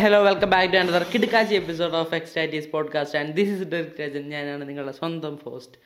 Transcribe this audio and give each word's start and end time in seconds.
Hello 0.00 0.22
welcome 0.22 0.50
back 0.50 0.72
to 0.72 0.76
another 0.76 1.06
കിടക്കാച്ചി 1.14 1.54
episode 1.54 1.94
of 1.94 2.14
ecstasies 2.14 2.70
podcast 2.70 3.18
and 3.18 3.34
this 3.34 3.50
is 3.50 3.68
Derick 3.68 4.00
Rajan 4.00 4.28
ഞാനാണ് 4.28 4.68
നിങ്ങളുടെ 4.68 4.92
സ്വന്തം 4.92 5.38
host 5.44 5.78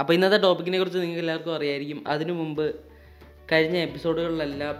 അപ്പോൾ 0.00 0.12
ഇന്നത്തെ 0.12 0.38
ടോപ്പിക്കിനെ 0.38 0.78
കുറിച്ച് 0.78 0.98
നിങ്ങൾക്ക് 0.98 1.20
എല്ലാവർക്കും 1.20 1.54
അറിയായിരിക്കും. 1.54 2.08
അതിനു 2.08 2.32
മുമ്പ് 2.32 2.80
കഴിഞ്ഞ 3.52 3.76
എപ്പിസോഡുകളിലെല്ലാം 3.76 4.76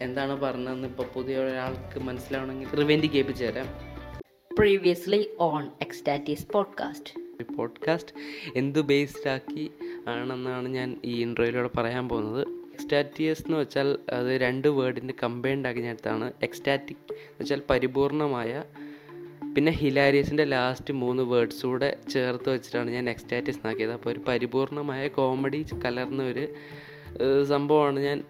എന്താണ് 0.00 0.40
പറഞ്ഞതെന്ന് 0.40 0.88
ഇപ്പോൾ 0.88 1.06
പുതിയ 1.14 1.36
ഒരാൾക്ക് 1.36 2.00
മനസ്സിലാവണമെങ്കിൽ 2.00 2.68
റിവെന്റ് 2.68 3.06
കേൾപ്പിച്ചു 3.06 3.44
തരാം. 3.44 3.66
Previously 4.58 5.30
on 5.38 5.70
ecstasies 5.80 6.46
podcast 6.48 7.54
podcast 7.54 8.12
എന്ത് 8.56 8.80
ബേസ്ഡ് 8.80 9.30
ആക്കി 9.30 9.70
ആണെന്നാണ് 10.08 10.68
ഞാൻ 10.68 11.00
ഈ 11.04 11.22
ഇൻട്രോയിലൂടെ 11.22 11.70
പറയാൻ 11.76 12.08
പോകുന്നത്. 12.08 12.61
എക്സ്റ്റാറ്റിയസ് 12.72 13.42
എന്ന് 13.46 13.58
വെച്ചാൽ 13.58 13.98
അത് 14.12 14.40
രണ്ട് 14.40 14.68
വേർഡിന്റെ 14.68 15.14
കമ്പൈൻഡ് 15.22 15.68
ആക്കി 15.68 15.80
ഞാൻ 15.80 15.96
എക്സ്റ്റാറ്റിക് 16.42 17.12
എന്ന് 17.12 17.40
വെച്ചാൽ 17.40 17.62
പരിപൂർണമായ 17.70 18.62
പിന്നെ 19.56 19.72
ഹിലാരിയസിന്റെ 19.72 20.44
ലാസ്റ്റ് 20.44 20.94
മൂന്ന് 20.94 21.22
വേർഡ്സ് 21.22 21.66
കൂടെ 21.66 21.98
ചേർത്ത് 22.10 22.50
വെച്ചിട്ടാണ് 22.50 22.90
ഞാൻ 22.90 23.10
എക്സ്റ്റാറ്റിസ് 23.10 23.66
ആക്കിയത് 23.66 23.92
അപ്പോൾ 23.92 24.10
ഒരു 24.10 24.20
പരിപൂർണമായ 24.28 25.08
കോമഡി 25.08 25.66
കലർന്ന 25.84 26.22
ഒരു 26.22 26.54
സംഭവമാണ് 27.44 28.00
ഞാൻ 28.00 28.24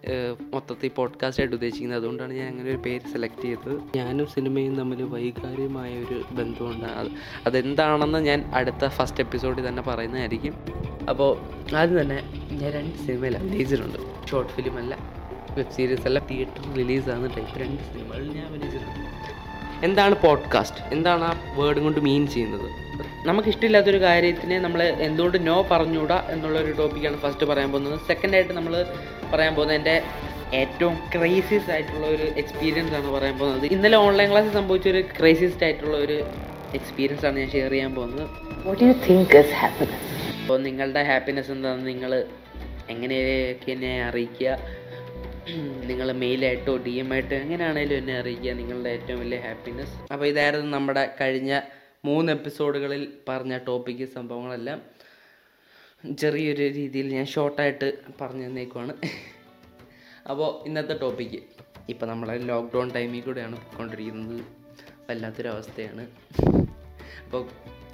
മൊത്തത്തിൽ 0.55 0.89
പോഡ്കാസ്റ്റ് 0.89 1.43
ആയിട്ട് 1.43 1.57
ഉദ്ദേശിക്കുന്നത്. 1.57 1.99
അതുകൊണ്ടാണ് 1.99 2.33
ഞാൻ 2.33 2.49
അങ്ങനെ 2.49 2.71
ഒരു 2.71 2.77
പേര് 2.77 3.13
സെലക്ട് 3.13 3.43
ചെയ്തത്. 3.43 3.83
ഞാനും 3.97 4.27
സിനിമയും 4.27 4.77
തമ്മിൽ 4.77 5.03
വൈകാരികമായ 5.03 5.99
ഒരു 6.05 6.25
ബന്ധമുണ്ട്. 6.33 6.85
അത് 6.85 7.11
അതെന്താണെന്ന് 7.47 8.19
ഞാൻ 8.19 8.51
അടുത്ത 8.55 8.89
ഫസ്റ്റ് 8.89 9.21
എപ്പിസോഡിൽ 9.21 9.69
തന്നെ 9.69 9.83
പറയുന്നതായിരിക്കും. 9.83 10.55
അപ്പോൾ 11.11 11.31
ആദ്യം 11.77 12.01
തന്നെ 12.01 12.19
ഞാൻ 12.63 12.73
രണ്ട് 12.73 12.97
സിനിമയിൽ 13.07 13.35
അഭിനയിച്ചിട്ടുണ്ട്. 13.37 13.99
ഷോർട്ട് 14.31 14.53
ഫിലിം 14.53 14.79
അല്ല 14.79 14.99
വെബ് 15.59 15.73
സീരീസ് 15.77 16.07
അല്ല 16.09 16.19
തിയേറ്റർ 16.19 16.75
റിലീസാകുന്ന 16.77 17.27
ടൈപ്പ് 17.37 17.61
രണ്ട് 17.61 17.83
സിനിമകളിൽ 17.83 18.29
ഞാൻ 18.33 18.47
അഭിനയിച്ചിട്ടുണ്ട്. 18.47 19.85
എന്താണ് 19.87 20.15
പോഡ്കാസ്റ്റ് 20.15 20.81
എന്താണ് 20.95 21.25
ആ 21.25 21.33
വേർഡ് 21.59 21.79
കൊണ്ട് 21.79 22.01
മീൻ 22.01 22.27
ചെയ്യുന്നത്? 22.27 22.69
നമുക്കിഷ്ടമില്ലാത്തൊരു 23.27 24.01
കാര്യത്തിനെ 24.01 24.59
നമ്മൾ 24.59 24.83
എന്തുകൊണ്ട് 24.83 25.47
നോ 25.47 25.67
പറഞ്ഞുകൂടാ 25.71 26.27
എന്നുള്ളൊരു 26.31 26.73
ടോപ്പിക്കാണ് 26.73 27.17
ഫസ്റ്റ് 27.17 27.47
പറയാൻ 27.47 27.71
പോകുന്നത്. 27.73 28.01
സെക്കൻഡായിട്ട് 28.07 28.53
നമ്മൾ 28.53 28.87
പറയാൻ 29.33 29.55
പോകുന്നത് 29.55 29.77
എന്റെ 29.77 30.03
ഏറ്റവും 30.55 30.95
ക്രൈസിസ് 31.15 31.71
ആയിട്ടുള്ള 31.71 32.07
ഒരു 32.07 32.23
എക്സ്പീരിയൻസ് 32.23 32.95
ആണ് 32.95 33.11
പറയാൻ 33.11 33.39
പോകുന്നത്. 33.39 33.67
ഇന്നലെ 33.73 33.97
ഓൺലൈൻ 33.97 34.31
ക്ലാസ്സിൽ 34.31 34.53
സംഭവിച്ച 34.53 34.89
ഒരു 34.89 35.05
ക്രൈസിസ്റ്റ് 35.19 35.65
ആയിട്ടുള്ള 35.65 35.97
ഒരു 35.97 36.19
എക്സ്പീരിയൻസ് 36.75 37.27
ആണ് 37.27 37.39
ഞാൻ 37.39 37.51
ഷെയർ 37.51 37.71
ചെയ്യാൻ 37.71 37.95
പോകുന്നത്. 37.95 38.29
What 38.67 38.79
do 38.81 38.87
you 38.91 38.97
think 39.09 39.29
is 39.41 39.51
happiness? 39.63 40.05
അപ്പോൾ 40.43 40.59
നിങ്ങളുടെ 40.63 41.03
ഹാപ്പിനെസ് 41.03 41.51
എന്താണെന്ന് 41.51 41.89
നിങ്ങൾ 41.89 42.25
എങ്ങനെയൊക്കെ 42.91 43.73
എന്നെ 43.73 44.03
അറിയിക്കുക? 44.03 44.59
നിങ്ങൾ 45.85 46.13
മെയിലായിട്ടോ 46.13 46.77
ഡി 46.77 46.91
എം 46.91 47.13
ആയിട്ടോ 47.13 47.37
എങ്ങനെയാണേലും 47.37 47.97
എന്നെ 47.97 48.19
അറിയിക്കുക. 48.19 48.53
നിങ്ങളുടെ 48.53 48.89
ഏറ്റവും 48.89 49.21
വലിയ 49.21 49.39
ഹാപ്പിനെസ് 49.39 50.13
അപ്പോൾ 50.13 50.27
ഇതായിരുന്നു 50.27 50.77
നമ്മുടെ 50.77 51.17
കഴിഞ്ഞ 51.21 51.61
മൂന്ന് 52.05 52.33
എപ്പിസോഡുകളിൽ 52.33 53.13
പറഞ്ഞ 53.29 53.59
ടോപ്പിക്ക് 53.59 54.09
സംഭവങ്ങളെല്ലാം. 54.09 54.83
ചെറിയൊരു 56.19 56.63
രീതിയിൽ 56.63 57.15
ഞാൻ 57.15 57.27
ഷോർട്ടായിട്ട് 57.27 57.99
പറഞ്ഞു 58.21 58.47
തന്നേക്കുവാണ് 58.47 58.93
അപ്പോൾ 60.31 60.67
ഇന്നത്തെ 60.67 60.99
ടോപ്പിക്ക് 60.99 61.43
ഇപ്പോൾ 61.89 62.07
നമ്മളെ 62.07 62.39
ലോക്ക്ഡൗൺ 62.39 62.91
ടൈമിൽ 62.91 63.21
കൂടെയാണ് 63.21 63.57
പോയിക്കൊണ്ടിരിക്കുന്നത്. 63.57 64.43
വല്ലാത്തൊരവസ്ഥയാണ്. 65.11 66.07
അപ്പോൾ 67.33 67.49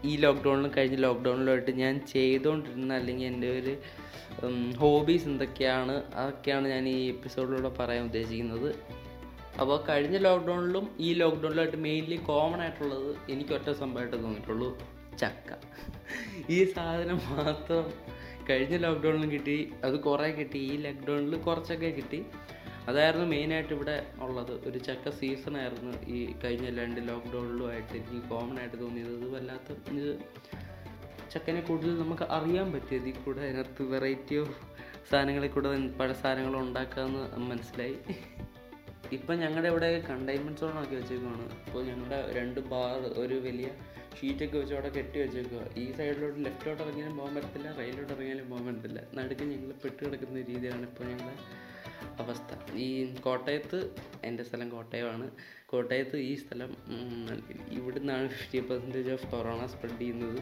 ഈ 0.04 0.16
ലോക്ക്ഡൗണിലും 0.16 0.70
കഴിഞ്ഞ 0.76 0.96
ലോക്ക്ഡൗണിലായിട്ട് 0.96 1.70
ഞാൻ 1.70 2.00
ചെയ്തുകൊണ്ടിരുന്ന 2.12 2.94
അല്ലെങ്കിൽ 2.94 3.26
എന്റെ 3.26 3.48
ഒരു 3.58 3.76
ഹോബീസ് 4.76 5.24
എന്തൊക്കെയാണ് 5.24 6.12
അതൊക്കെയാണ് 6.14 6.68
ഞാൻ 6.68 6.88
ഈ 6.88 7.08
എപ്പിസോഡിലൂടെ 7.08 7.68
പറയാൻ 7.68 8.04
ഉദ്ദേശിക്കുന്നത്. 8.04 8.74
അപ്പോൾ 9.60 9.84
കഴിഞ്ഞ 9.88 10.16
ലോക്ക്ഡൗണിലും 10.16 10.96
ഈ 11.00 11.14
ലോക്ക്ഡൗണിലായിട്ട് 11.14 11.76
മെയിൻലി 11.76 12.16
കോമൺ 12.16 12.60
ആയിട്ടുള്ളത് 12.60 13.16
എനിക്ക് 13.30 13.52
ഒറ്റ 13.52 13.70
സംഭവമായിട്ട് 13.70 14.16
തോന്നിയിട്ടുള്ളൂ 14.16 14.78
ചക്ക. 15.18 15.50
ഈ 16.50 16.64
സാധനം 16.64 17.20
മാത്രം 17.30 17.92
കഴിഞ്ഞ 18.50 18.76
ലോക്ക്ഡൗണിലും 18.76 19.30
കിട്ടി 19.30 19.72
അത് 19.84 20.00
കുറേ 20.00 20.30
കിട്ടി. 20.32 20.58
ഈ 20.58 20.76
ലോക്ക്ഡൗണിൽ 20.76 21.36
കുറച്ചൊക്കെ 21.36 21.86
കിട്ടി. 21.86 22.24
അതായിരുന്നു 22.88 23.26
മെയിനായിട്ട് 23.26 23.72
ഇവിടെ 23.74 23.96
ഉള്ളത്. 24.26 24.52
ഒരു 24.68 24.78
ചക്ക 24.78 25.10
സീസൺ 25.20 25.56
ആയിരുന്നു 25.62 25.92
ഈ 26.16 26.18
കഴിഞ്ഞ 26.44 26.66
രണ്ട് 26.80 27.00
ലോക്ക്ഡൗണിലുമായിട്ട് 27.08 27.92
എനിക്ക് 27.98 28.20
കോമൺ 28.30 28.58
ആയിട്ട് 28.60 28.78
തോന്നിയത്. 28.80 29.12
അത് 29.18 29.28
വല്ലാത്ത 29.34 29.76
ഇത് 29.98 30.10
ചക്കനെ 31.32 31.60
കൂടുതൽ 31.60 31.94
നമുക്ക് 32.02 32.26
അറിയാൻ 32.36 32.68
പറ്റിയത്. 32.72 33.08
ഈ 33.08 33.14
കൂടെ 33.24 33.40
അതിനകത്ത് 33.46 33.82
വെറൈറ്റി 33.94 34.36
ഓഫ് 34.42 34.56
സാധനങ്ങളിൽ 35.10 35.50
കൂടെ 35.50 35.68
പല 36.00 36.12
സാധനങ്ങളും 36.12 36.60
ഉണ്ടാക്കാമെന്ന് 36.60 37.40
മനസ്സിലായി. 37.50 37.96
ഇപ്പം 39.16 39.36
ഞങ്ങളുടെ 39.42 39.68
ഇവിടെ 39.68 39.88
കണ്ടെയ്ൻമെന്റ് 40.08 40.60
സോൺ 40.60 40.74
ആക്കി 40.78 40.94
വെച്ചേക്കുവാണ്. 40.94 41.44
അപ്പോൾ 41.66 41.82
ഞങ്ങളുടെ 41.84 42.18
രണ്ട് 42.38 42.60
ബാർ 42.72 42.98
ഒരു 43.22 43.36
വലിയ 43.46 43.68
ഷീറ്റൊക്കെ 44.18 44.56
വെച്ച് 44.58 44.74
അവിടെ 44.74 44.90
കെട്ടി 44.96 45.18
വെച്ചേക്കുക 45.20 45.62
ഈ 45.82 45.84
സൈഡിലോട്ട് 45.98 46.38
ലെഫ്റ്റിലോട്ട് 46.44 46.82
ഇറങ്ങിയാലും 46.82 47.16
പോകാൻ 47.18 47.34
പറ്റത്തില്ല 47.36 47.68
റൈറ്റിലോട്ട് 47.78 48.12
ഇറങ്ങിയാലും 48.12 48.46
പോകാൻ 48.50 48.64
പറ്റത്തില്ല. 48.68 49.00
നടുക്ക് 49.18 49.44
ഞങ്ങൾ 49.52 49.72
പെട്ട് 49.84 50.00
കിടക്കുന്ന 50.04 50.42
രീതിയാണ് 50.50 50.82
ഇപ്പോൾ 50.82 51.04
ഞങ്ങളുടെ 51.04 51.36
അവസ്ഥ. 52.22 52.76
ഈ 52.76 52.88
കോട്ടയത്ത് 53.14 53.78
എന്റെ 54.24 54.42
സ്ഥലം 54.42 54.68
കോട്ടയമാണ്. 54.68 55.30
കോട്ടയത്ത് 55.66 56.16
ഈ 56.16 56.34
സ്ഥലം 56.34 56.76
ഇവിടുന്നാണ് 57.70 58.28
fifty 58.28 58.60
percentage 58.68 59.10
of 59.10 59.26
corona 59.30 59.66
spread 59.66 59.98
ചെയ്യുന്നത്. 59.98 60.40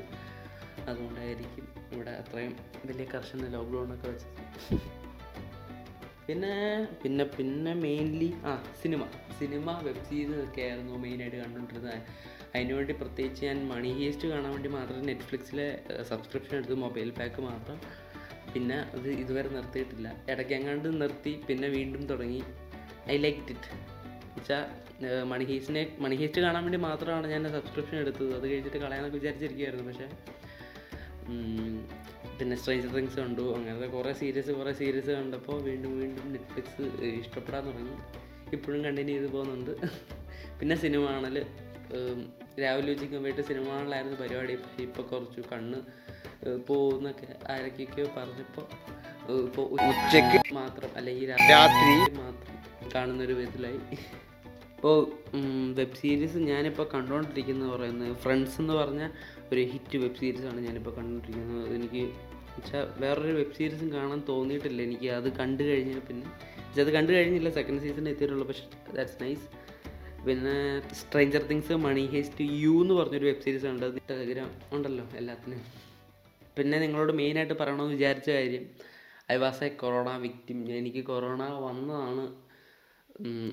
അതുകൊണ്ടായിരിക്കും 0.89 1.67
ഇവിടെ 1.93 2.11
അത്രയും 2.11 2.57
വലിയ 2.87 3.05
കർശന 3.05 3.49
ലോക്ക്ഡൗണൊക്കെ 3.49 4.09
വെച്ചത്. 4.09 4.81
പിന്നെ 6.27 6.55
പിന്നെ 7.03 7.25
പിന്നെ 7.25 7.75
മെയിൻലി 7.75 8.35
ആ 8.45 8.53
സിനിമ 8.83 9.03
സിനിമ 9.39 9.73
വെബ് 9.83 10.05
സീരീസ് 10.05 10.41
ഒക്കെ 10.49 10.63
ആയിരുന്നു 10.63 10.95
മെയിനായിട്ട് 10.99 11.37
കണ്ടുകൊണ്ടിരുന്നത്. 11.37 12.01
അതിനുവേണ്ടി 12.55 12.93
പ്രത്യേകിച്ച് 12.93 13.47
ഞാൻ 13.47 13.69
മണി 13.69 13.91
ഹീസ്റ്റ് 13.93 14.29
കാണാൻ 14.29 14.53
വേണ്ടി 14.53 14.69
മാത്രം 14.69 15.01
നെറ്റ്ഫ്ലിക്സിലെ 15.07 15.69
സബ്സ്ക്രിപ്ഷൻ 16.03 16.57
എടുത്ത് 16.57 16.75
മൊബൈൽ 16.75 17.11
പാക്ക് 17.11 17.41
മാത്രം. 17.41 17.79
പിന്നെ 18.57 18.77
അത് 18.97 19.09
ഇതുവരെ 19.23 19.49
നിർത്തിയിട്ടില്ല. 19.49 20.09
ഇടയ്ക്ക് 20.31 20.53
എങ്ങാണ്ട് 20.53 20.89
നിർത്തി 21.03 21.33
പിന്നെ 21.49 21.69
വീണ്ടും 21.69 22.03
തുടങ്ങി. 22.07 22.43
I 23.11 23.17
like 23.17 23.53
it. 23.55 23.73
വെച്ചാൽ 24.37 24.65
മണി 25.31 25.45
ഹീസ്റ്റിനെ 25.45 25.83
മണി 26.01 26.15
ഹീസ്റ്റ് 26.17 26.41
കാണാൻ 26.41 26.63
വേണ്ടി 26.65 26.79
മാത്രമാണ് 26.79 27.27
ഞാൻ 27.33 27.43
സബ്സ്ക്രിപ്ഷൻ 27.53 27.97
എടുത്തത്. 27.99 28.31
അത് 28.37 28.47
കഴിച്ചിട്ട് 28.51 28.79
കളയാനൊക്കെ 28.79 29.17
വിചാരിച്ചിരിക്കുകയായിരുന്നു 29.17 29.87
പക്ഷേ 29.89 30.09
പിന്നെ 32.39 32.57
സ്ട്രേഞ്ചർ 32.57 32.91
തിങ്സ് 32.95 33.19
കണ്ടു. 33.21 33.45
അങ്ങനത്തെ 33.57 33.87
കുറേ 33.87 34.13
സീരീസ് 34.13 34.51
കുറേ 34.51 34.73
സീരീസ് 34.73 35.11
കണ്ടപ്പോൾ 35.11 35.59
വീണ്ടും 35.63 36.01
വീണ്ടും 36.01 36.27
നെറ്റ്ഫ്ലിക്സ് 36.33 36.87
ഇഷ്ടപ്പെടാൻ 37.21 37.63
തുടങ്ങി. 37.67 37.97
ഇപ്പോഴും 38.53 38.81
കണ്ടിന്യൂ 38.85 39.15
ചെയ്ത് 39.19 39.33
പോകുന്നുണ്ട്. 39.33 39.73
പിന്നെ 40.61 40.77
സിനിമ 40.77 41.05
കാണൽ 41.13 41.39
രാവിലെ 42.63 42.93
ഉച്ചയ്ക്ക് 42.93 43.17
പോയിട്ട് 43.17 43.43
സിനിമ 43.43 43.67
കാണലായിരുന്നു 43.69 44.19
പരിപാടി. 44.23 44.57
ഇപ്പോൾ 44.87 45.03
കുറച്ച് 45.03 45.41
കണ്ണ് 45.53 45.81
പോകുന്നൊക്കെ 46.69 47.27
ആരൊക്കെയൊക്കെയോ 47.53 48.07
പറഞ്ഞപ്പോൾ 48.17 48.67
ഇപ്പോൾ 49.47 49.67
ഉച്ചയ്ക്ക് 49.73 50.55
മാത്രം 50.55 50.91
അല്ലെങ്കിൽ 50.97 51.29
രാത്രി 51.31 51.93
മാത്രം 52.23 52.55
കാണുന്നൊരു 52.95 53.33
വിധത്തിലായി. 53.33 53.81
ഇപ്പോൾ 54.77 54.97
വെബ് 55.79 55.97
സീരീസ് 56.01 56.39
ഞാനിപ്പോൾ 56.51 56.87
കണ്ടുകൊണ്ടിരിക്കുന്നത് 56.95 57.71
പറയുന്നത് 57.71 58.17
ഫ്രണ്ട്സ് 58.17 58.61
എന്ന് 58.61 58.75
പറഞ്ഞ 58.75 59.03
ഒരു 59.53 59.61
ഹിറ്റ് 59.61 59.97
വെബ് 59.97 60.19
സീരീസാണ് 60.21 60.61
ഞാനിപ്പോൾ 60.67 60.95
കണ്ടുകൊണ്ടിരിക്കുന്നത് 60.97 61.75
എനിക്ക് 61.75 62.03
വെച്ചാൽ 62.57 62.87
വേറൊരു 62.97 63.33
വെബ് 63.33 63.57
സീരീസും 63.59 63.93
കാണാൻ 63.93 64.23
തോന്നിയിട്ടില്ല. 64.29 64.83
എനിക്ക് 64.83 65.09
അത് 65.11 65.29
കണ്ടു 65.33 65.63
കഴിഞ്ഞാൽ 65.63 66.01
പിന്നെ 66.09 66.27
പക്ഷെ 66.67 66.81
അത് 66.81 66.91
കണ്ടു 66.91 67.13
കഴിഞ്ഞില്ല. 67.13 67.51
സെക്കൻഡ് 67.51 67.83
സീസൺ 67.83 68.09
എത്തിയിട്ടുള്ളൂ. 68.09 68.47
പക്ഷേ 68.47 68.95
ദാറ്റ്സ് 68.97 69.19
നൈസ് 69.23 69.47
പിന്നെ 70.27 70.55
സ്ട്രേഞ്ചർ 70.95 71.43
തിങ്സ് 71.47 71.73
മണി 71.73 72.07
ഹേസ്റ്റ് 72.07 72.45
യു 72.63 72.75
എന്ന് 72.83 72.95
പറഞ്ഞൊരു 72.95 73.27
വെബ് 73.27 73.43
സീരീസ് 73.43 73.67
ഉണ്ട്. 73.67 73.87
അത് 73.87 73.99
ടെലഗ്രാം 74.11 74.51
ഉണ്ടല്ലോ 74.73 75.05
എല്ലാത്തിനും. 75.17 75.61
പിന്നെ 76.57 76.77
നിങ്ങളോട് 76.85 77.13
മെയിനായിട്ട് 77.21 77.57
പറയണമെന്ന് 77.61 77.97
വിചാരിച്ച 77.99 78.29
കാര്യം 78.39 78.65
I 79.35 79.37
was 79.45 79.63
a 79.67 79.69
corona 79.83 80.11
victim 80.25 80.59
എനിക്ക് 80.81 81.03
കൊറോണ 81.11 81.43
വന്നതാണ് 81.67 82.25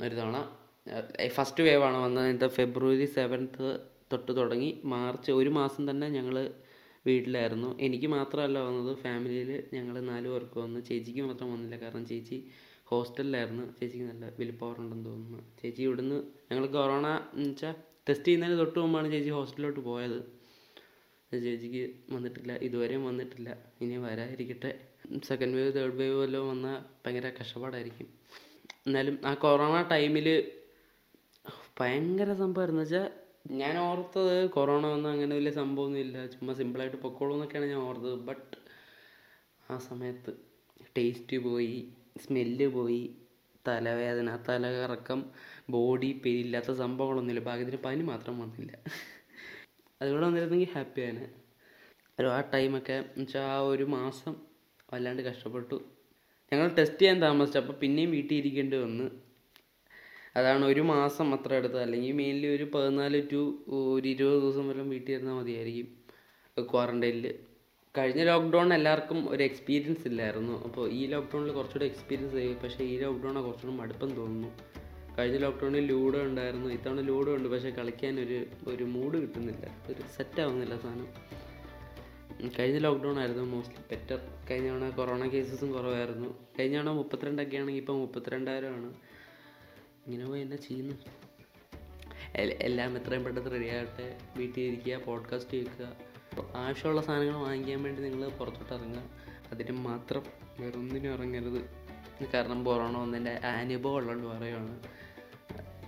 ഒരു 0.06 0.14
തവണ. 0.20 0.38
ഫസ്റ്റ് 1.38 1.62
വേവാണ് 1.68 1.98
വന്നത്. 2.06 2.26
എന്നിട്ട് 2.30 2.50
ഫെബ്രുവരി 2.58 3.06
സെവൻത്ത് 3.18 3.68
തൊട്ട് 4.12 4.32
തുടങ്ങി 4.40 4.70
മാർച്ച് 4.94 5.32
ഒരു 5.40 5.52
മാസം 5.60 5.84
തന്നെ 5.90 6.08
ഞങ്ങൾ 6.18 6.36
വീട്ടിലായിരുന്നു. 7.06 7.70
എനിക്ക് 7.86 8.08
മാത്രമല്ല 8.18 8.58
വന്നത് 8.68 8.92
ഫാമിലിയിൽ 9.04 9.50
ഞങ്ങൾ 9.78 9.96
നാല് 10.12 10.28
പേർക്ക് 10.34 10.58
വന്നു. 10.66 10.80
ചേച്ചിക്ക് 10.90 11.24
മാത്രം 11.30 11.50
വന്നില്ല. 11.54 11.78
കാരണം 11.84 12.06
ചേച്ചി 12.12 12.38
ഹോസ്റ്റലിലായിരുന്നു. 12.92 13.66
ചേച്ചിക്ക് 13.78 14.06
നല്ല 14.12 14.26
വലിയ 14.40 14.56
പവർ 14.62 14.78
ഉണ്ടെന്ന് 14.84 15.06
തോന്നുന്നു. 15.10 15.42
ചേച്ചി 15.62 15.82
ഇവിടുന്ന് 15.88 16.18
ഞങ്ങൾ 16.50 16.66
കൊറോണ 16.78 17.08
എന്ന് 17.36 17.50
വെച്ചാൽ 17.50 17.76
ടെസ്റ്റ് 18.08 18.28
ചെയ്യുന്നതിന് 18.28 18.58
തൊട്ട് 18.62 18.78
മുമ്പാണ് 18.80 19.08
ചേച്ചി 19.14 19.32
ഹോസ്റ്റലിലോട്ട് 19.38 19.82
പോയത്. 19.90 20.20
ചേച്ചിക്ക് 21.40 22.14
വന്നിട്ടില്ല 22.14 22.52
ഇതുവരെയും 22.54 23.06
വന്നിട്ടില്ല. 23.06 23.58
ഇനി 23.82 23.98
വരാതിരിക്കട്ടെ. 23.98 24.72
സെക്കൻഡ് 25.24 25.56
വേവ് 25.56 25.74
തേർഡ് 25.74 25.94
വേവ് 25.94 26.22
വല്ലതും 26.22 26.50
വന്നാൽ 26.50 26.78
ഭയങ്കര 27.06 27.32
കഷ്ടപ്പാടായിരിക്കും. 27.42 28.08
എന്നാലും 28.88 29.20
ആ 29.26 29.34
കൊറോണ 29.34 29.82
ടൈമിൽ 29.82 30.52
ഭയങ്കര 31.80 32.34
സംഭവമായിരുന്നു 32.34 32.82
വെച്ചാൽ 32.82 33.12
ഞാൻ 33.52 33.78
ഓർത്തത് 33.78 34.50
കൊറോണ 34.50 34.88
വന്ന 34.88 35.08
അങ്ങനെ 35.08 35.36
വലിയ 35.36 35.52
സംഭവമൊന്നുമില്ല. 35.52 36.26
ചുമ്മാ 36.26 36.54
സിമ്പിളായിട്ട് 36.54 36.98
പൊക്കോളൂ 36.98 37.34
എന്നൊക്കെയാണ് 37.34 37.70
ഞാൻ 37.70 37.80
ഓർത്തത്. 37.80 38.16
ബട്ട് 38.16 38.58
ആ 39.72 39.78
സമയത്ത് 39.78 40.34
ടേസ്റ്റ് 40.98 41.38
പോയി 41.38 41.94
സ്മെല്ല് 42.18 42.68
പോയി 42.68 43.18
തലവേദന 43.68 44.40
തലകറക്കം 44.50 45.26
ബോഡി 45.70 46.22
പെയിൻ 46.26 46.46
ഇല്ലാത്ത 46.46 46.72
സംഭവങ്ങളൊന്നുമില്ല. 46.72 47.46
ഭാഗ്യത്തിന് 47.46 47.78
പനി 47.78 48.04
മാത്രം 48.04 48.40
വന്നില്ല. 48.40 48.84
അതുകൂടെ 50.04 50.26
വന്നിരുന്നെങ്കിൽ 50.26 50.68
ഹാപ്പി 50.68 51.02
ഹാപ്പിയാണ് 51.02 51.26
ഒരു 52.20 52.28
ആ 52.28 52.40
ടൈമൊക്കെ 52.54 52.94
എന്നുവെച്ചാൽ 52.94 53.42
ആ 53.42 53.60
ഒരു 53.60 53.84
മാസം 53.84 54.34
വല്ലാണ്ട് 54.94 55.22
കഷ്ടപ്പെട്ടു. 55.22 55.78
ഞങ്ങൾ 56.52 56.68
ടെസ്റ്റ് 56.78 57.00
ചെയ്യാൻ 57.00 57.22
താമസിച്ചു. 57.22 57.60
അപ്പോൾ 57.60 57.74
പിന്നെയും 57.74 58.12
വീട്ടിൽ 58.12 58.36
ഇരിക്കേണ്ടി 58.36 58.78
വന്ന്. 58.78 59.06
അതാണ് 60.36 60.66
ഒരു 60.66 60.82
മാസം 60.82 61.34
അത്ര 61.34 61.54
എടുത്തത് 61.54 61.82
അല്ലെങ്കിൽ 61.82 62.12
മെയിൻലി 62.12 62.48
ഒരു 62.48 62.66
പതിനാല് 62.76 63.22
ടു 63.32 63.42
ഒരു 63.78 64.08
ഇരുപത് 64.08 64.42
ദിവസം 64.42 64.68
വരെ 64.70 64.84
വീട്ടിൽ 64.94 65.12
ഇരുന്നാൽ 65.14 65.34
മതിയായിരിക്കും 65.34 65.90
ക്വാറന്റൈനിൽ 66.58 67.40
കഴിഞ്ഞ 67.98 68.24
ലോക്ക്ഡൗൺ 68.24 68.74
എല്ലാവർക്കും 68.74 69.30
ഒരു 69.30 69.44
എക്സ്പീരിയൻസ് 69.44 70.08
ഇല്ലായിരുന്നു. 70.08 70.64
അപ്പോൾ 70.64 70.92
ഈ 70.92 71.06
ലോക്ക്ഡൗണിൽ 71.06 71.52
കുറച്ചുകൂടെ 71.52 71.86
എക്സ്പീരിയൻസ് 71.86 72.36
ആയി. 72.36 72.54
പക്ഷേ 72.54 72.84
ഈ 72.84 72.96
ലോക്ക്ഡൗണിൽ 73.00 73.42
കുറച്ചുകൂടെ 73.42 73.78
മടുപ്പം 73.78 74.12
തോന്നുന്നു. 74.16 74.52
കഴിഞ്ഞ 75.20 75.38
ലോക്ക്ഡൗണിൽ 75.38 75.86
ലൂഡോ 75.86 76.22
ഉണ്ടായിരുന്നു. 76.22 76.70
ഇത്തവണ 76.70 77.02
ലൂഡോ 77.02 77.36
ഉണ്ട്. 77.36 77.50
പക്ഷേ 77.50 77.70
കളിക്കാൻ 77.70 78.20
ഒരു 78.20 78.46
ഒരു 78.68 78.84
മൂഡ് 78.84 79.18
കിട്ടുന്നില്ല. 79.18 79.84
ഒരു 79.88 80.02
സെറ്റ് 80.16 80.42
ആവുന്നില്ല 80.42 80.78
സാധനം 80.78 81.08
കഴിഞ്ഞ 82.60 82.78
ലോക്ക്ഡൗൺ 82.78 83.20
ആയിരുന്നു 83.20 83.44
മോസ്റ്റ്ലി 83.44 83.96
ബെറ്റർ 83.96 84.20
കഴിഞ്ഞ 84.52 84.70
തവണ 84.70 84.90
കൊറോണ 84.90 85.28
കേസസും 85.28 85.72
കുറവായിരുന്നു. 85.72 86.48
കഴിഞ്ഞ 86.60 86.76
തവണ 86.76 86.90
മുപ്പത്തിരണ്ടൊക്കെ 86.90 87.58
ആണെങ്കിൽ 87.58 87.82
ഇപ്പോൾ 87.82 87.98
മുപ്പത്തിരണ്ടായിരമാണ് 87.98 88.94
ഇങ്ങനെ 90.08 90.26
പോയി 90.26 90.42
എന്നാ 90.42 90.58
ചെയ്യുന്നു? 90.58 90.96
എല്ലാം 92.36 92.98
എത്രയും 92.98 93.24
പെട്ടെന്ന് 93.24 93.52
റെഡി 93.52 93.68
ആകട്ടെ. 93.68 94.18
വീട്ടിൽ 94.38 94.62
ഇരിക്കുക 94.62 94.96
പോഡ്കാസ്റ്റ് 94.96 95.58
കേൾക്കുക. 95.58 95.98
ആവശ്യമുള്ള 96.56 97.02
സാധനങ്ങൾ 97.02 97.38
വാങ്ങിക്കാൻ 97.38 97.84
വേണ്ടി 97.84 98.02
നിങ്ങൾ 98.02 98.30
പുറത്തോട്ട് 98.30 98.74
ഇറങ്ങുക. 98.74 99.10
അതിന് 99.52 99.72
മാത്രം 99.72 100.24
വേറൊന്നിനും 100.60 101.14
ഇറങ്ങരുത്. 101.14 101.83
കാരണം 102.34 102.64
കൊറോണ 102.64 102.98
വന്നതിന്റെ 102.98 103.32
അനുഭവം 103.32 103.96
ഉള്ളതുകൊണ്ട് 103.96 104.28
പറയുവാണ്. 104.28 104.80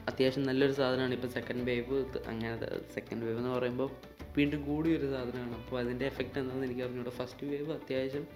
അത്യാവശ്യം 0.08 0.44
നല്ലൊരു 0.44 0.72
സാധനമാണ്. 0.72 1.14
ഇപ്പോൾ 1.14 1.28
സെക്കൻഡ് 1.28 1.64
വേവ് 1.64 2.06
അങ്ങനെ 2.28 2.58
സെക്കൻഡ് 2.94 3.24
വേവ് 3.24 3.38
എന്ന് 3.38 3.50
പറയുമ്പോൾ 3.50 3.90
വീണ്ടും 4.38 4.66
കൂടിയൊരു 4.66 5.12
സാധനമാണ്. 5.12 5.56
അപ്പോൾ 5.56 5.80
അതിന്റെ 5.80 6.06
എഫക്റ്റ് 6.06 6.40
എന്താണെന്ന് 6.40 6.68
എനിക്ക് 6.68 6.82
അറിഞ്ഞൂടെ. 6.82 7.10
ഫസ്റ്റ് 7.10 7.48
വേവ് 7.48 7.72
അത്യാവശ്യം 7.72 8.28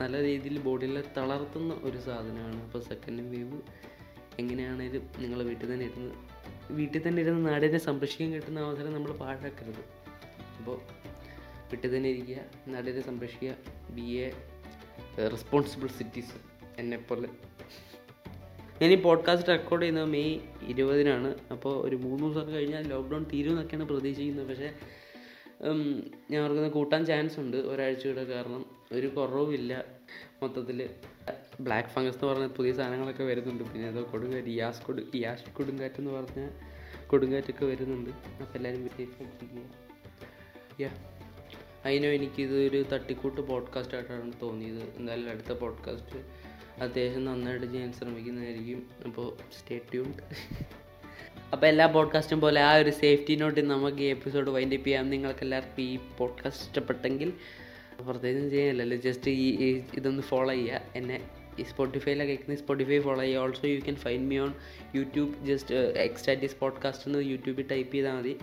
നല്ല 0.00 0.22
രീതിയിൽ 0.22 0.58
ബോഡിയിലെ 0.58 1.02
തളർത്തുന്ന 1.16 1.74
ഒരു 1.82 1.98
സാധനമാണ്. 1.98 2.64
അപ്പോൾ 2.64 2.82
സെക്കൻഡ് 2.82 3.22
വേവ് 3.22 3.60
എങ്ങനെയാണേലും 4.38 5.10
നിങ്ങൾ 5.18 5.42
വീട്ടിൽ 5.42 5.74
തന്നെ 5.74 5.86
ഇരുന്ന് 5.86 6.14
വീട്ടിൽ 6.70 7.08
തന്നെ 7.08 7.22
ഇരുന്ന് 7.22 7.52
നാടിനെ 7.52 7.78
സംരക്ഷിക്കാൻ 7.78 8.32
കിട്ടുന്ന 8.32 8.60
അവസരം 8.60 8.92
നമ്മൾ 8.94 9.12
പാഴാക്കരുത്. 9.12 9.84
അപ്പോൾ 10.58 10.80
വീട്ടിൽ 11.70 11.96
തന്നെ 11.96 12.08
ഇരിക്കുക 12.08 12.36
നാടിനെ 12.68 13.00
സംരക്ഷിക്കുക 13.00 13.54
ബി 13.90 14.02
എ 14.02 14.32
റെസ്പോൺസിബിൾ 15.28 15.86
സിറ്റീസൺ 15.86 16.55
എന്നെപ്പോലെ 16.78 17.28
ഈ 18.84 18.94
പോഡ്കാസ്റ്റ് 18.94 19.48
റെക്കോർഡ് 19.48 19.82
ചെയ്യുന്നത് 19.82 20.04
മെയ് 20.04 20.40
ഇരുപതിനാണ്. 20.68 21.34
അപ്പോൾ 21.52 21.88
ഒരു 21.88 21.96
മൂന്ന് 21.96 22.24
ദിവസം 22.24 22.52
കഴിഞ്ഞാൽ 22.52 22.88
ലോക്ക്ഡൗൺ 22.88 23.26
തീരുമെന്നൊക്കെയാണ് 23.32 23.84
പ്രതീക്ഷിക്കുന്നത്. 23.84 24.48
പക്ഷേ 24.48 24.74
ഞാൻ 26.30 26.42
ഓർക്കുന്നത് 26.42 26.72
കൂട്ടാൻ 26.72 27.06
ചാൻസ് 27.06 27.40
ഉണ്ട് 27.40 27.56
ഒരാഴ്ച 27.56 27.74
ഒരാഴ്ചയുടെ 27.74 28.24
കാരണം. 28.24 28.66
ഒരു 28.92 29.06
കുറവുമില്ല 29.06 29.84
മൊത്തത്തിൽ. 30.42 30.90
ബ്ലാക്ക് 31.60 31.88
ഫംഗസ് 31.88 32.16
എന്ന് 32.16 32.32
പറഞ്ഞ 32.32 32.46
പുതിയ 32.46 32.72
സാധനങ്ങളൊക്കെ 32.72 33.24
വരുന്നുണ്ട്. 33.24 33.64
പിന്നെ 33.64 33.88
അതോ 33.88 34.08
കൊടുങ്കാറ്റ് 34.12 34.48
ഇയാസ് 34.48 34.82
കൊടു 34.82 35.02
ഇയാസ് 35.14 35.56
കൊടുങ്കാറ്റ് 35.56 35.94
എന്ന് 35.98 36.10
പറഞ്ഞ 36.10 36.48
കൊടുങ്കാറ്റൊക്കെ 37.06 37.64
വരുന്നുണ്ട്. 37.64 38.10
അപ്പോൾ 38.10 38.56
എല്ലാവരും 38.56 38.90
യാ 40.80 40.90
അതിനോ 41.86 42.08
എനിക്കിതൊരു 42.08 42.84
തട്ടിക്കൂട്ട് 42.92 43.40
പോഡ്കാസ്റ്റ് 43.40 43.94
ആയിട്ടാണ് 43.94 44.32
തോന്നിയത്. 44.42 44.82
എന്തായാലും 44.96 45.30
അടുത്ത 45.30 45.52
പോഡ്കാസ്റ്റ് 45.52 46.45
അത്യാവശ്യം 46.80 47.24
നന്നായിട്ട് 47.24 47.66
ചെയ്യാൻ 47.72 47.92
ശ്രമിക്കുന്നതായിരിക്കും. 47.92 48.86
അപ്പോൾ 49.04 49.36
സ്റ്റേ 49.58 49.80
ട്യൂൺഡ് 49.92 50.22
അപ്പോൾ 51.52 51.66
എല്ലാ 51.66 51.86
പോഡ്കാസ്റ്റും 51.86 52.40
പോലെ 52.40 52.60
ആ 52.60 52.76
ഒരു 52.76 52.90
സേഫ്റ്റി 52.90 53.34
നോട്ടിൽ 53.34 53.68
നമുക്ക് 53.68 53.98
ഈ 53.98 54.04
എപ്പിസോഡ് 54.04 54.50
വൈൻഡപ്പ് 54.50 54.86
ചെയ്യാം. 54.86 55.10
നിങ്ങൾക്ക് 55.10 55.40
എല്ലാവർക്കും 55.42 55.82
ഈ 55.82 55.98
പോഡ്കാസ്റ്റ് 56.18 56.66
ഇഷ്ടപ്പെട്ടെങ്കിൽ 56.66 57.32
പ്രത്യേകിച്ചും 58.00 58.50
ചെയ്യാനില്ലല്ലോ. 58.50 58.96
ജസ്റ്റ് 58.96 59.30
ഈ 59.30 59.82
ഇതൊന്ന് 59.94 60.22
ഫോളോ 60.22 60.54
ചെയ്യുക. 60.54 60.80
എന്നെ 60.96 61.30
ഈ 61.58 61.62
സ്പോട്ടിഫൈയിലൊക്കെ 61.62 62.32
കേൾക്കുന്ന 62.32 62.58
സ്പോട്ടിഫൈ 62.58 62.98
ഫോളോ 63.00 63.20
ചെയ്യുക. 63.20 63.40
Also 63.40 63.68
you 63.68 63.80
can 63.80 63.96
find 63.96 64.28
me 64.30 64.38
on 64.38 64.52
YouTube 64.94 65.46
just 65.46 65.74
ecstatics 65.74 66.56
podcast 66.56 67.08
എന്ന് 67.08 67.22
യൂട്യൂബിൽ 67.24 67.66
ടൈപ്പ് 67.70 67.94
ചെയ്താൽ 67.94 68.12
മതി. 68.12 68.36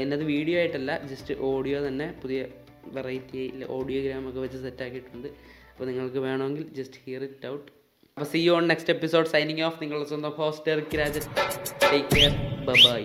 എന്നത് 0.00 0.24
വീഡിയോ 0.24 0.58
ആയിട്ടല്ല 0.58 1.06
ജസ്റ്റ് 1.06 1.34
ഓഡിയോ 1.38 1.86
തന്നെ. 1.86 2.14
പുതിയ 2.22 2.46
വെറൈറ്റി 2.86 3.64
ഓഡിയോഗ്രാം 3.68 4.28
ഒക്കെ 4.28 4.40
വെച്ച് 4.40 4.58
സെറ്റ് 4.58 4.82
ആക്കിയിട്ടുണ്ട്. 4.82 5.28
അപ്പോൾ 5.78 5.88
നിങ്ങൾക്ക് 5.88 6.20
വേണമെങ്കിൽ 6.20 6.64
ജസ്റ്റ് 6.74 7.00
ഹിയർ 7.04 7.20
ഇറ്റ് 7.22 7.46
ഔട്ട് 7.46 7.68
അപ്പോൾ 8.16 8.28
see 8.30 8.40
on 8.48 8.64
next 8.66 8.92
episode 8.92 9.28
signing 9.28 9.62
off 9.62 9.78
നിങ്ങളുടെ 9.82 10.08
സ്വന്തം 10.08 10.34
host 10.36 10.98
Rajan 10.98 11.24
take 11.84 12.08
care 12.14 12.32
bye 12.74 13.02